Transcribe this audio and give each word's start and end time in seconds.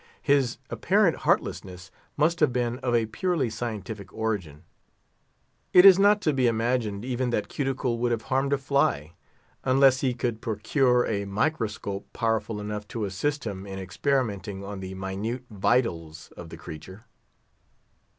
His 0.23 0.57
apparent 0.71 1.15
heartlessness 1.17 1.91
must 2.17 2.39
have 2.39 2.51
been 2.51 2.79
of 2.79 2.95
a 2.95 3.05
purely 3.05 3.51
scientific 3.51 4.11
origin. 4.11 4.63
It 5.73 5.85
is 5.85 5.99
not 5.99 6.21
to 6.21 6.33
be 6.33 6.47
imagined 6.47 7.05
even 7.05 7.29
that 7.29 7.49
Cuticle 7.49 7.99
would 7.99 8.11
have 8.11 8.23
harmed 8.23 8.51
a 8.51 8.57
fly, 8.57 9.13
unless 9.63 10.01
he 10.01 10.15
could 10.15 10.41
procure 10.41 11.05
a 11.05 11.25
microscope 11.25 12.07
powerful 12.13 12.59
enough 12.59 12.87
to 12.87 13.05
assist 13.05 13.43
him 13.43 13.67
in 13.67 13.77
experimenting 13.77 14.63
on 14.63 14.79
the 14.79 14.95
minute 14.95 15.43
vitals 15.51 16.33
of 16.35 16.49
the 16.49 16.57
creature. 16.57 17.05